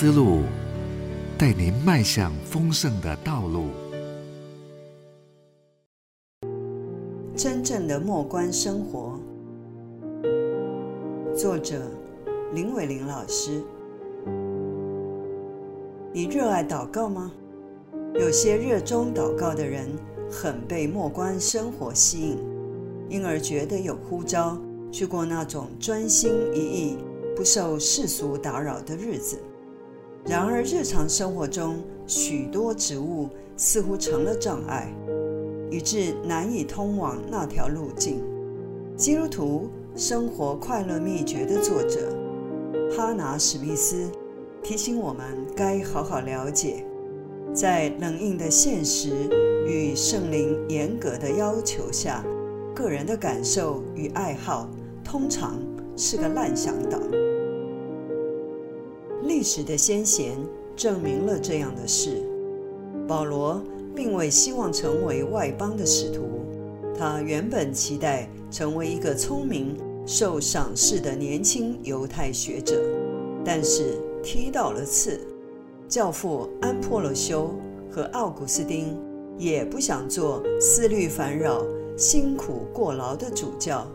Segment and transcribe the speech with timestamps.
[0.00, 0.38] 思路，
[1.36, 3.66] 带您迈向丰盛的道路。
[7.36, 9.20] 真正的默观生活，
[11.36, 11.82] 作者
[12.54, 13.62] 林伟玲老师。
[16.14, 17.30] 你热爱祷告吗？
[18.14, 19.86] 有些热衷祷告的人，
[20.30, 22.38] 很被默观生活吸引，
[23.10, 24.56] 因而觉得有呼召
[24.90, 26.96] 去过那种专心一意、
[27.36, 29.38] 不受世俗打扰的日子。
[30.26, 34.92] 然而，日常生活中许多植物似乎成了障碍，
[35.70, 38.22] 以致难以通往那条路径。
[38.96, 42.14] 基督徒生活快乐秘诀的作者
[42.96, 44.10] 哈拿史密斯
[44.62, 45.24] 提醒我们，
[45.56, 46.84] 该好好了解，
[47.54, 49.10] 在冷硬的现实
[49.66, 52.22] 与圣灵严格的要求下，
[52.74, 54.68] 个人的感受与爱好
[55.02, 55.58] 通常
[55.96, 56.98] 是个烂向导。
[59.30, 60.36] 历史的先贤
[60.74, 62.20] 证明了这样的事。
[63.06, 63.62] 保罗
[63.94, 66.40] 并未希望成为外邦的使徒，
[66.98, 72.82] 他原本期待成为一个聪明、受赏识的年轻犹太学者，
[73.44, 75.20] 但是踢到了刺。
[75.88, 77.54] 教父安珀罗修
[77.88, 78.98] 和奥古斯丁
[79.38, 81.64] 也不想做思虑烦扰、
[81.96, 83.86] 辛苦过劳的主教，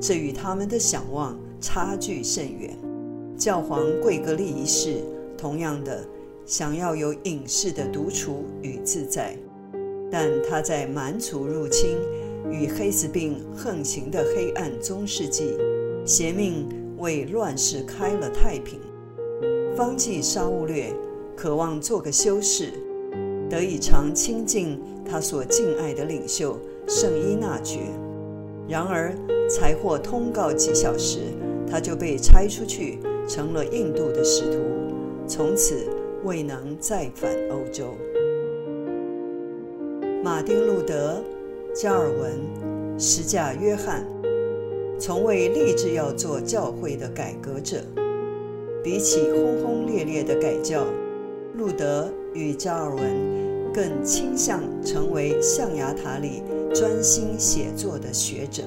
[0.00, 2.74] 这与他们的想望差距甚远。
[3.40, 4.96] 教皇贵格利一世
[5.38, 6.04] 同样的
[6.44, 9.34] 想要有隐士的独处与自在，
[10.10, 11.96] 但他在蛮族入侵
[12.50, 15.56] 与黑死病横行的黑暗中世纪，
[16.04, 18.78] 邪命为乱世开了太平，
[19.74, 20.92] 方济沙勿略
[21.34, 22.74] 渴望做个修士，
[23.48, 27.78] 得以常亲近他所敬爱的领袖圣依纳爵，
[28.68, 29.14] 然而
[29.48, 31.20] 才获通告几小时，
[31.66, 32.98] 他就被拆出去。
[33.30, 34.58] 成了印度的使徒，
[35.24, 35.86] 从此
[36.24, 37.94] 未能再返欧洲。
[40.20, 41.22] 马丁·路德、
[41.72, 44.04] 加尔文、时贾约翰，
[44.98, 47.76] 从未立志要做教会的改革者。
[48.82, 50.84] 比起轰轰烈烈的改教，
[51.54, 56.42] 路德与加尔文更倾向成为象牙塔里
[56.74, 58.64] 专心写作的学者。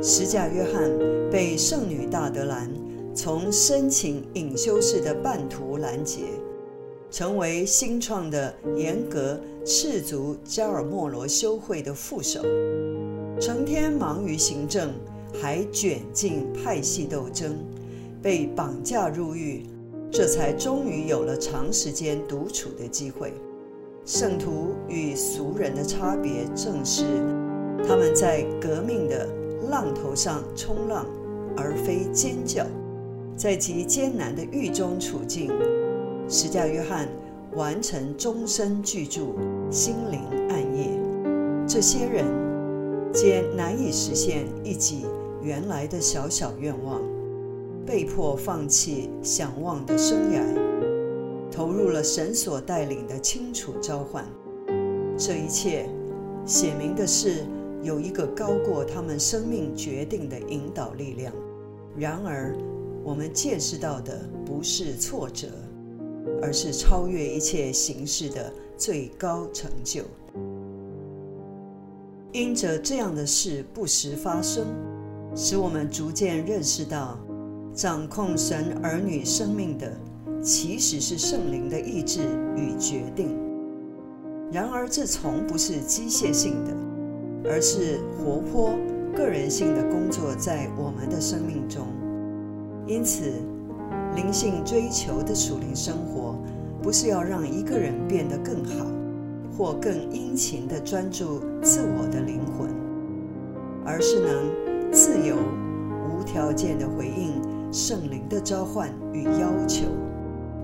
[0.00, 0.90] 时贾约翰
[1.30, 2.66] 被圣女大德兰。
[3.14, 6.22] 从申请隐修士的半途拦截，
[7.12, 12.42] 成为新创的严格赤足加尔默罗修会的副手，
[13.40, 14.90] 成天忙于行政，
[15.40, 17.56] 还卷进派系斗争，
[18.20, 19.64] 被绑架入狱，
[20.10, 23.32] 这才终于有了长时间独处的机会。
[24.04, 27.04] 圣徒与俗人的差别，正是
[27.86, 29.28] 他们在革命的
[29.70, 31.06] 浪头上冲浪，
[31.56, 32.66] 而非尖叫。
[33.36, 35.50] 在其艰难的狱中处境，
[36.28, 37.08] 史教约翰
[37.54, 39.22] 完成终身巨著
[39.70, 40.86] 《心灵暗夜》。
[41.66, 42.24] 这些人
[43.12, 45.04] 皆难以实现一己
[45.42, 47.02] 原来的小小愿望，
[47.84, 50.40] 被迫放弃想望的生涯，
[51.50, 54.24] 投入了神所带领的清楚召唤。
[55.18, 55.88] 这一切
[56.46, 57.44] 写明的是
[57.82, 61.32] 有一个高过他们生命决定的引导力量。
[61.96, 62.54] 然而，
[63.04, 65.48] 我们见识到的不是挫折，
[66.40, 70.02] 而是超越一切形式的最高成就。
[72.32, 74.64] 因着这样的事不时发生，
[75.36, 77.18] 使我们逐渐认识到，
[77.74, 79.92] 掌控神儿女生命的
[80.42, 82.20] 其实是圣灵的意志
[82.56, 83.38] 与决定。
[84.50, 88.72] 然而，这从不是机械性的，而是活泼、
[89.14, 91.86] 个人性的工作在我们的生命中。
[92.86, 93.24] 因此，
[94.14, 96.36] 灵性追求的属灵生活，
[96.82, 98.86] 不是要让一个人变得更好，
[99.56, 102.68] 或更殷勤地专注自我的灵魂，
[103.86, 105.36] 而是能自由、
[106.10, 107.40] 无条件地回应
[107.72, 109.86] 圣灵的召唤与要求，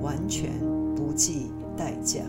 [0.03, 0.51] 完全
[0.95, 2.21] 不计代价。